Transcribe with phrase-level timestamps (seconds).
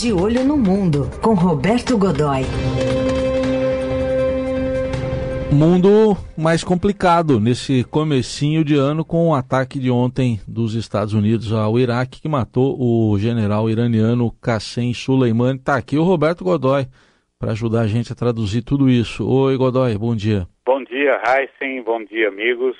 [0.00, 2.42] De Olho no Mundo, com Roberto Godoy.
[5.52, 11.52] Mundo mais complicado nesse comecinho de ano com o ataque de ontem dos Estados Unidos
[11.52, 15.58] ao Iraque que matou o general iraniano Qassem Soleimani.
[15.58, 16.86] Está aqui o Roberto Godoy
[17.36, 19.28] para ajudar a gente a traduzir tudo isso.
[19.28, 20.46] Oi, Godoy, bom dia.
[20.64, 22.76] Bom dia, Heisen, bom dia, amigos.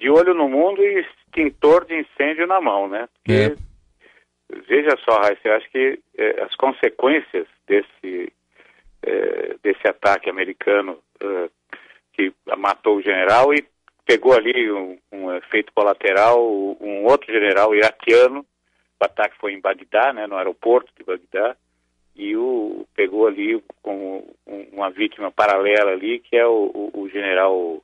[0.00, 3.06] De olho no mundo e extintor de incêndio na mão, né?
[3.22, 3.71] Porque, é.
[4.68, 8.32] Veja só, Heisen, eu acho que eh, as consequências desse,
[9.02, 11.48] eh, desse ataque americano eh,
[12.12, 13.66] que matou o general e
[14.04, 16.38] pegou ali um, um, efeito colateral,
[16.80, 18.44] um outro general iraquiano,
[19.00, 21.56] o ataque foi em Bagdá, né, no aeroporto de Bagdá,
[22.14, 27.82] e o pegou ali com uma vítima paralela ali, que é o, o, o general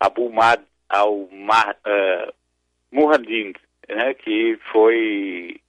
[0.00, 1.80] Abu Mad al-Muhaddin,
[3.50, 5.60] uh, né, que foi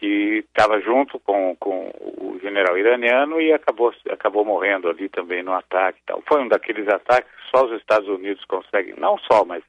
[0.00, 5.52] que estava junto com, com o general iraniano e acabou, acabou morrendo ali também no
[5.52, 6.00] ataque.
[6.06, 6.22] Tal.
[6.26, 9.62] Foi um daqueles ataques que só os Estados Unidos conseguem, não só, mas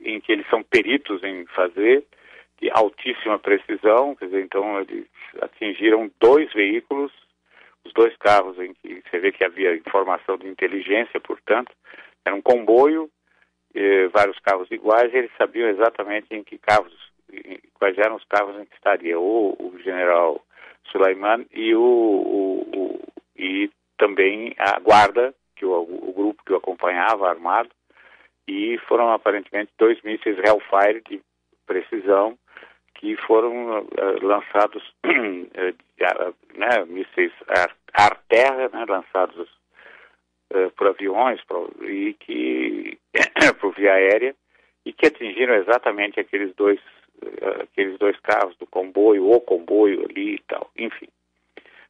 [0.00, 2.04] em que eles são peritos em fazer,
[2.60, 5.06] de altíssima precisão, quer dizer, então eles
[5.40, 7.12] atingiram dois veículos,
[7.84, 11.72] os dois carros em que você vê que havia informação de inteligência, portanto,
[12.24, 13.08] era um comboio,
[13.72, 17.09] eh, vários carros iguais, e eles sabiam exatamente em que carros
[17.74, 20.44] quais eram os carros em que estaria o, o general
[20.90, 23.00] Sulaiman e o, o,
[23.36, 25.84] e também a guarda que o,
[26.16, 27.70] grupo que o acompanhava armado
[28.48, 31.20] e foram aparentemente dois mísseis Hellfire de
[31.66, 32.36] precisão
[32.94, 33.86] que foram uh,
[34.26, 37.32] lançados uh, né, mísseis
[37.92, 39.48] ar-terra ar né, lançados
[40.52, 41.40] uh, por aviões
[41.82, 42.98] e que
[43.60, 44.34] por via aérea
[44.84, 46.80] e que atingiram exatamente aqueles dois
[47.62, 51.08] aqueles dois carros do comboio, o comboio ali e tal, enfim.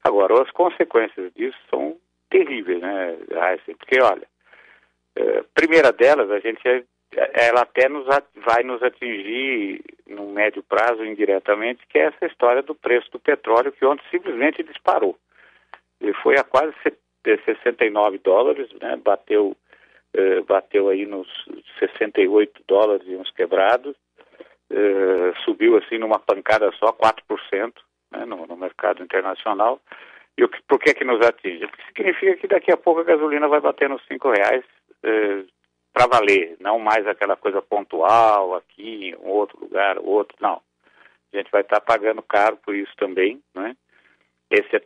[0.02, 1.96] Agora, as consequências disso são
[2.30, 3.76] terríveis, né, Heisen?
[3.76, 4.26] Porque, olha,
[5.16, 6.84] é, primeira delas, a gente, é,
[7.48, 8.06] ela até nos,
[8.36, 13.72] vai nos atingir no médio prazo indiretamente, que é essa história do preço do petróleo,
[13.72, 15.18] que ontem simplesmente disparou.
[16.00, 16.72] Ele foi a quase
[17.22, 19.54] 69 dólares, né, bateu,
[20.46, 21.28] bateu aí nos
[21.78, 23.94] 68 dólares e uns quebrados,
[24.70, 27.72] eh, subiu assim numa pancada só 4%
[28.12, 29.80] né, no, no, mercado internacional.
[30.38, 31.66] E o que, por que que nos atinge?
[31.66, 34.64] Porque significa que daqui a pouco a gasolina vai bater nos cinco reais
[35.02, 35.44] eh,
[35.92, 40.62] para valer, não mais aquela coisa pontual aqui, um outro lugar, outro, não.
[41.32, 43.76] A gente vai estar tá pagando caro por isso também, né?
[44.50, 44.82] Esse é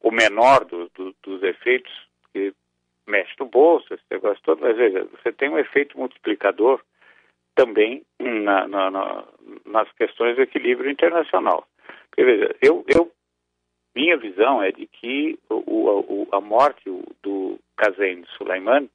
[0.00, 1.92] o menor do, do, dos efeitos
[2.32, 2.52] que
[3.06, 6.80] mexe no bolso, esse negócio todo, mas veja, você tem um efeito multiplicador
[7.58, 9.24] também na, na, na,
[9.66, 11.66] nas questões do equilíbrio internacional.
[12.08, 13.10] Porque, veja, eu, eu,
[13.96, 16.84] minha visão é de que o, o, a morte
[17.20, 18.88] do Qasem Soleimani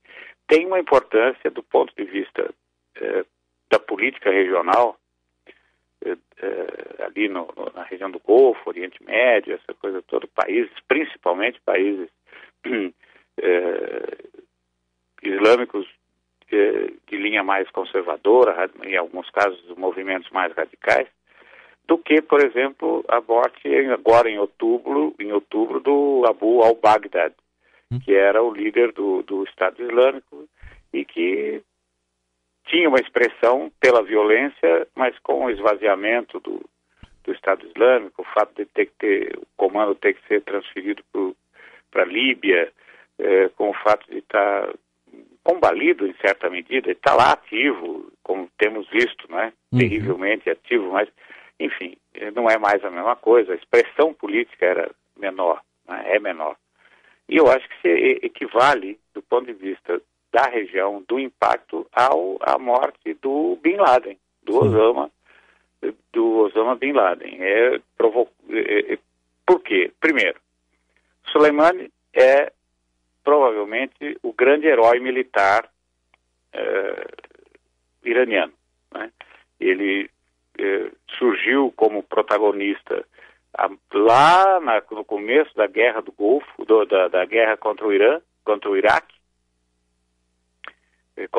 [0.47, 2.53] tem uma importância do ponto de vista
[2.96, 3.25] eh,
[3.69, 4.97] da política regional,
[6.06, 10.72] eh, eh, ali no, no, na região do Golfo, Oriente Médio, essa coisa toda, países,
[10.88, 12.07] principalmente países
[15.22, 15.85] islâmicos
[17.08, 21.08] de linha mais conservadora, em alguns casos movimentos mais radicais,
[21.88, 27.34] do que, por exemplo, a morte agora em outubro, em outubro do Abu al-Baghdad,
[27.92, 28.00] hum.
[28.00, 30.47] que era o líder do, do Estado Islâmico
[30.94, 31.62] e que
[32.66, 36.62] tinha uma expressão pela violência, mas com o esvaziamento do,
[37.24, 41.03] do Estado Islâmico, o fato de ter que ter, o comando ter que ser transferido
[41.92, 42.72] para a Líbia,
[43.19, 44.74] eh, com o fato de estar tá
[45.44, 49.52] combalido em certa medida, está lá ativo, como temos visto, né?
[49.72, 49.80] Uhum.
[49.80, 51.09] Terrivelmente ativo, mas,
[51.59, 51.98] enfim,
[52.34, 53.52] não é mais a mesma coisa.
[53.52, 56.04] A expressão política era menor, né?
[56.16, 56.56] é menor.
[57.28, 62.38] E eu acho que se equivale, do ponto de vista da região, do impacto ao,
[62.42, 64.58] à morte do Bin Laden, do.
[64.58, 65.12] Osama,
[66.12, 67.38] do Osama Bin Laden.
[67.42, 68.30] É, provo...
[68.50, 68.98] É, é,
[69.46, 69.92] por quê?
[70.00, 70.39] Primeiro,
[71.31, 72.52] Soleimani é
[74.44, 75.69] grande herói militar
[76.51, 77.07] eh,
[78.04, 78.51] iraniano.
[78.92, 79.10] Né?
[79.57, 80.10] Ele
[80.60, 83.06] eh, surgiu como protagonista
[83.94, 88.19] lá na, no começo da guerra do Golfo, do, da, da, guerra contra o Irã,
[88.44, 89.16] contra o Iraque,
[91.16, 91.30] eh,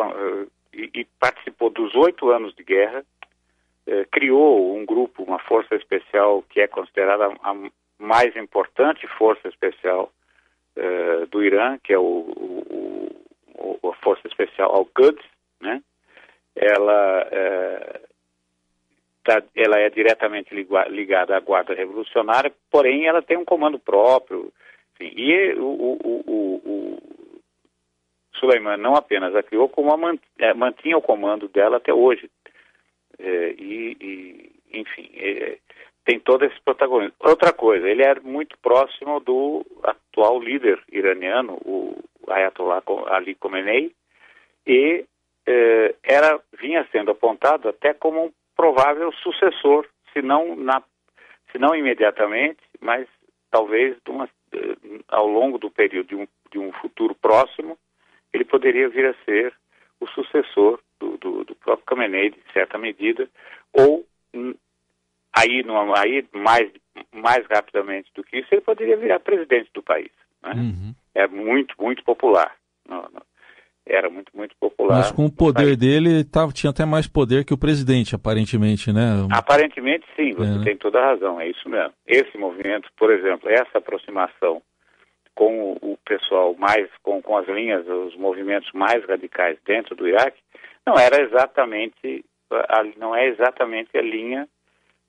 [0.72, 3.04] e, e, participou dos oito anos de guerra,
[4.10, 7.54] criou um grupo, uma força especial que é considerada a
[7.98, 10.10] mais importante força especial
[10.76, 12.53] uh, do Irã, que é o, o,
[14.04, 15.24] Força Especial Al-Quds,
[15.60, 15.82] né?
[16.54, 18.00] Ela uh,
[19.24, 24.52] tá, ela é diretamente ligada à Guarda Revolucionária, porém ela tem um comando próprio.
[24.94, 26.98] Enfim, e o, o, o, o
[28.38, 32.30] Suleiman não apenas a criou, como a mant, é, mantinha o comando dela até hoje.
[33.18, 35.58] É, e, e, enfim, é,
[36.04, 37.14] tem todo esse protagonismo.
[37.20, 41.96] Outra coisa, ele é muito próximo do atual líder iraniano, o
[42.28, 43.92] Ayatollah Ali Khamenei,
[44.66, 45.04] e
[45.46, 50.82] eh, era vinha sendo apontado até como um provável sucessor, se não, na,
[51.50, 53.06] se não imediatamente, mas
[53.50, 54.76] talvez uma, eh,
[55.08, 57.78] ao longo do período de um, de um futuro próximo,
[58.32, 59.54] ele poderia vir a ser
[60.00, 63.28] o sucessor do, do, do próprio Khamenei, de certa medida,
[63.72, 64.04] ou
[64.34, 64.54] hum,
[65.32, 66.70] aí, no, aí mais,
[67.12, 70.10] mais rapidamente do que isso, ele poderia virar presidente do país.
[70.42, 70.52] Né?
[70.54, 70.94] Uhum.
[71.14, 72.54] É muito, muito popular.
[72.88, 73.22] No, no,
[73.86, 74.96] era muito, muito popular.
[74.96, 79.26] Mas com o poder dele, tava, tinha até mais poder que o presidente, aparentemente, né?
[79.30, 80.64] Aparentemente, sim, você é, né?
[80.64, 81.92] tem toda a razão, é isso mesmo.
[82.06, 84.62] Esse movimento, por exemplo, essa aproximação
[85.34, 90.40] com o pessoal mais, com, com as linhas, os movimentos mais radicais dentro do Iraque,
[90.86, 94.48] não era exatamente, a, não é exatamente a linha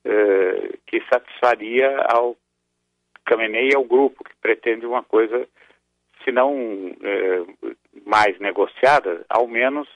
[0.04, 2.36] eh, que satisfaria ao
[3.24, 5.46] Khamenei e ao grupo, que pretende uma coisa,
[6.26, 6.52] se não
[7.02, 7.44] eh,
[8.04, 9.88] mais negociada, ao menos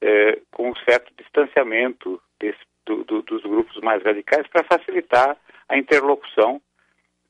[0.00, 5.36] é, com um certo distanciamento desse, do, do, dos grupos mais radicais para facilitar
[5.68, 6.60] a interlocução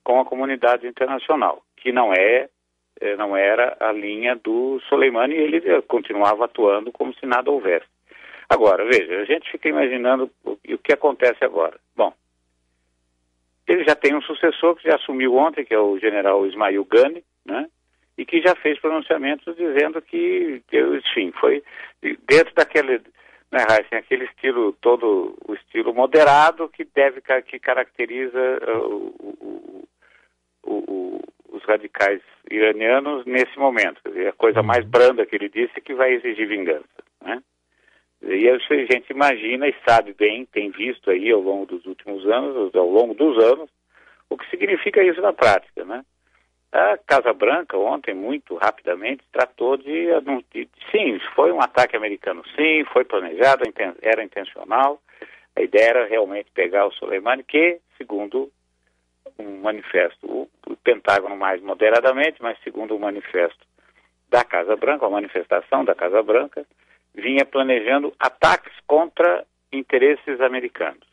[0.02, 2.48] com a comunidade internacional, que não é,
[3.00, 7.86] é não era a linha do Soleimani e ele continuava atuando como se nada houvesse.
[8.48, 11.78] Agora, veja, a gente fica imaginando o, o que acontece agora.
[11.94, 12.12] Bom,
[13.66, 17.22] ele já tem um sucessor que já assumiu ontem, que é o general Ismail Gani,
[17.44, 17.68] né?
[18.20, 21.62] E que já fez pronunciamentos dizendo que, enfim, foi
[22.28, 22.98] dentro daquele,
[23.50, 28.38] né, Heisen, aquele estilo todo, o estilo moderado que deve, que caracteriza
[28.68, 29.84] uh, o,
[30.62, 32.20] o, o, os radicais
[32.50, 34.02] iranianos nesse momento.
[34.02, 34.90] Quer dizer, a coisa mais uhum.
[34.90, 37.42] branda que ele disse é que vai exigir vingança, né?
[38.20, 42.74] E a gente imagina e sabe bem, tem visto aí ao longo dos últimos anos,
[42.74, 43.70] ao longo dos anos,
[44.28, 46.04] o que significa isso na prática, né?
[46.72, 50.06] A Casa Branca, ontem, muito rapidamente, tratou de,
[50.52, 53.64] de, Sim, foi um ataque americano, sim, foi planejado,
[54.00, 55.00] era intencional.
[55.56, 58.50] A ideia era realmente pegar o Soleimani, que, segundo
[59.36, 63.66] um manifesto, o, o Pentágono mais moderadamente, mas segundo o manifesto
[64.28, 66.64] da Casa Branca, a manifestação da Casa Branca,
[67.14, 71.08] vinha planejando ataques contra interesses americanos.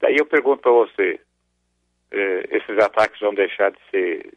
[0.00, 1.20] Daí eu pergunto para você,
[2.10, 4.32] esses ataques vão deixar de ser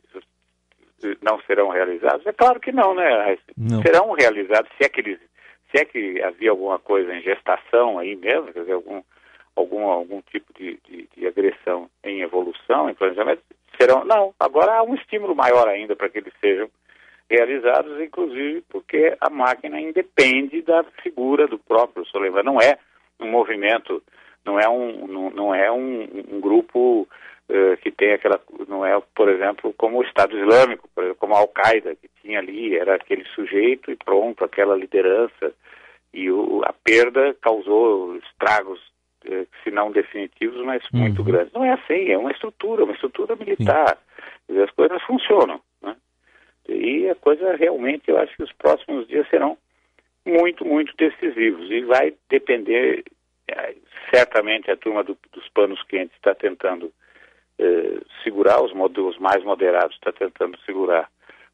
[1.22, 2.26] não serão realizados?
[2.26, 3.38] É claro que não, né?
[3.58, 3.82] Não.
[3.82, 5.20] Serão realizados se é que eles,
[5.72, 9.02] se é que havia alguma coisa em gestação aí mesmo, quer dizer, algum
[9.56, 13.42] algum algum tipo de, de, de agressão em evolução, em planejamento,
[13.80, 14.34] serão não.
[14.40, 16.70] Agora há um estímulo maior ainda para que eles sejam
[17.30, 22.44] realizados, inclusive porque a máquina independe da figura do próprio Soleiman.
[22.44, 22.78] Não é
[23.20, 24.02] um movimento,
[24.46, 27.08] não é um, não, não é um, um grupo
[27.50, 31.96] uh, que tem aquela, não é, por exemplo, como o Estado Islâmico, como a Al-Qaeda,
[31.96, 35.54] que tinha ali, era aquele sujeito e pronto, aquela liderança,
[36.14, 38.80] e o, a perda causou estragos,
[39.28, 41.02] uh, se não definitivos, mas uhum.
[41.02, 41.54] muito grandes.
[41.54, 43.98] Não é assim, é uma estrutura, uma estrutura militar.
[44.64, 45.62] As coisas funcionam.
[45.82, 45.96] Né?
[46.68, 49.58] E a coisa realmente, eu acho que os próximos dias serão
[50.26, 51.70] muito, muito decisivos.
[51.70, 53.04] E vai depender,
[53.48, 53.76] é,
[54.14, 56.92] certamente a turma do, dos panos quentes está tentando
[57.58, 61.10] eh, segurar, os, os mais moderados está tentando segurar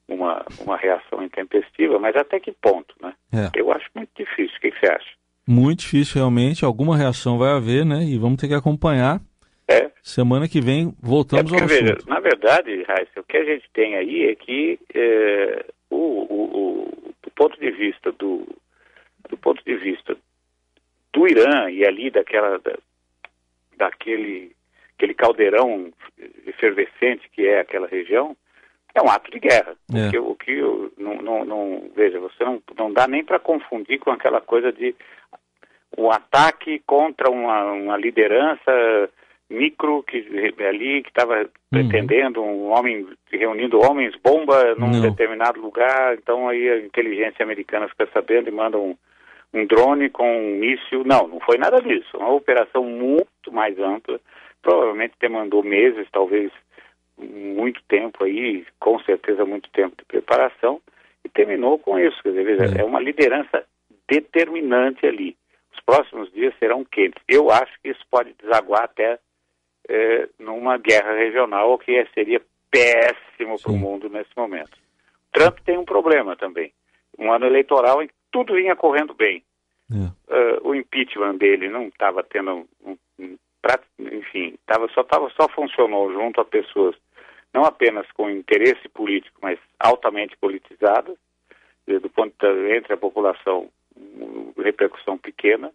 [0.08, 3.14] uma, uma reação intempestiva, mas até que ponto, né?
[3.34, 3.60] É.
[3.60, 4.56] Eu acho muito difícil.
[4.58, 5.10] O que, que, você acha?
[5.48, 6.64] Muito difícil, realmente.
[6.64, 8.04] Alguma reação vai haver, né?
[8.04, 9.20] E vamos ter que acompanhar.
[9.68, 9.90] É.
[10.04, 11.96] Semana que vem voltamos é porque, ao assunto.
[11.96, 16.44] Veja, na verdade, Raíssa, o que a gente tem aí é que é, o, o,
[16.58, 18.48] o, do ponto de vista do,
[19.28, 20.16] do ponto de vista
[21.16, 22.78] do Irã e ali daquela da,
[23.78, 24.54] daquele
[24.96, 25.92] aquele caldeirão
[26.46, 28.36] efervescente que é aquela região,
[28.94, 29.76] é um ato de guerra.
[29.94, 30.04] É.
[30.04, 30.62] Porque, o que
[30.98, 34.96] não, não, não, veja, você não, não dá nem para confundir com aquela coisa de
[35.98, 39.10] o um ataque contra uma, uma liderança
[39.50, 40.18] micro que
[40.68, 41.50] ali que estava uhum.
[41.70, 45.02] pretendendo um homem reunindo homens bomba num não.
[45.02, 48.98] determinado lugar então aí a inteligência americana fica sabendo e manda um,
[49.56, 54.20] um drone com um míssil não não foi nada disso uma operação muito mais ampla
[54.66, 56.52] provavelmente demandou meses, talvez
[57.20, 60.82] muito tempo aí, com certeza muito tempo de preparação,
[61.24, 62.22] e terminou com isso.
[62.24, 62.82] Quer dizer, é.
[62.82, 63.64] é uma liderança
[64.10, 65.38] determinante ali.
[65.72, 67.22] Os próximos dias serão quentes.
[67.28, 69.20] Eu acho que isso pode desaguar até
[69.88, 74.76] é, numa guerra regional, o que seria péssimo para o mundo nesse momento.
[75.32, 76.74] Trump tem um problema também.
[77.20, 79.42] Um ano eleitoral em que tudo vinha correndo bem.
[79.90, 79.96] É.
[80.36, 85.48] Uh, o impeachment dele não estava tendo, um, um, pra, enfim, tava, só, tava, só
[85.48, 86.96] funcionou junto a pessoas
[87.54, 91.16] não apenas com interesse político, mas altamente politizadas,
[91.88, 93.70] do ponto de, entre a população,
[94.58, 95.72] repercussão pequena,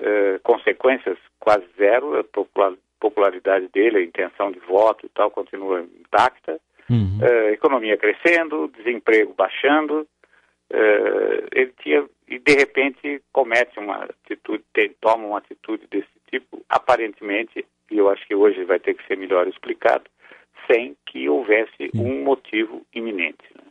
[0.00, 2.24] uh, consequências quase zero, a
[2.98, 7.18] popularidade dele, a intenção de voto e tal continua intacta, uhum.
[7.18, 10.08] uh, economia crescendo, desemprego baixando,
[11.52, 14.64] ele tinha e de repente comete uma atitude,
[15.00, 19.16] toma uma atitude desse tipo, aparentemente, e eu acho que hoje vai ter que ser
[19.16, 20.04] melhor explicado,
[20.70, 23.44] sem que houvesse um motivo iminente.
[23.54, 23.62] Né?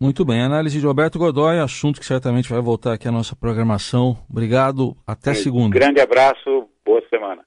[0.00, 4.16] Muito bem, análise de Roberto Godoy, assunto que certamente vai voltar aqui à nossa programação.
[4.30, 5.78] Obrigado, até um segunda.
[5.78, 7.45] Grande abraço, boa semana.